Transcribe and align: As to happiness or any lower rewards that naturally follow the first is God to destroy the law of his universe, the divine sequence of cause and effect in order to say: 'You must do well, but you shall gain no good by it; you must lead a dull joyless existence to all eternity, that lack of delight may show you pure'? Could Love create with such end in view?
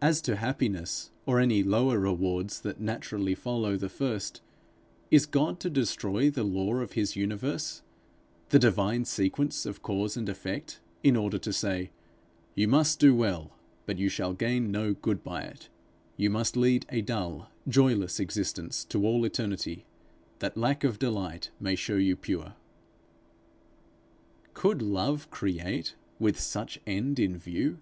As 0.00 0.20
to 0.22 0.34
happiness 0.34 1.12
or 1.24 1.38
any 1.38 1.62
lower 1.62 1.96
rewards 2.00 2.60
that 2.62 2.80
naturally 2.80 3.36
follow 3.36 3.76
the 3.76 3.88
first 3.88 4.40
is 5.08 5.24
God 5.24 5.60
to 5.60 5.70
destroy 5.70 6.30
the 6.30 6.42
law 6.42 6.78
of 6.78 6.94
his 6.94 7.14
universe, 7.14 7.82
the 8.48 8.58
divine 8.58 9.04
sequence 9.04 9.64
of 9.64 9.80
cause 9.80 10.16
and 10.16 10.28
effect 10.28 10.80
in 11.04 11.14
order 11.14 11.38
to 11.38 11.52
say: 11.52 11.92
'You 12.56 12.66
must 12.66 12.98
do 12.98 13.14
well, 13.14 13.56
but 13.86 13.98
you 14.00 14.08
shall 14.08 14.32
gain 14.34 14.72
no 14.72 14.94
good 14.94 15.22
by 15.22 15.42
it; 15.42 15.68
you 16.16 16.28
must 16.28 16.56
lead 16.56 16.84
a 16.88 17.00
dull 17.00 17.48
joyless 17.68 18.18
existence 18.18 18.84
to 18.86 19.06
all 19.06 19.24
eternity, 19.24 19.86
that 20.40 20.56
lack 20.56 20.82
of 20.82 20.98
delight 20.98 21.52
may 21.60 21.76
show 21.76 21.94
you 21.94 22.16
pure'? 22.16 22.56
Could 24.54 24.82
Love 24.82 25.30
create 25.30 25.94
with 26.18 26.40
such 26.40 26.80
end 26.84 27.20
in 27.20 27.38
view? 27.38 27.78